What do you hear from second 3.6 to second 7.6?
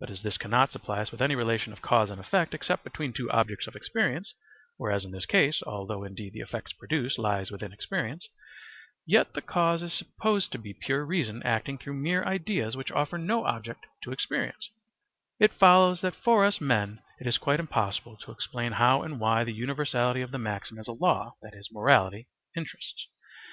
of experience, whereas in this case, although indeed the effect produced lies